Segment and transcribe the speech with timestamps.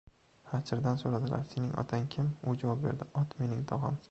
[0.53, 3.99] •Xachirdan so‘radilar: “Sening otang kim?” U javob berdi: “Ot— mening tog‘am”.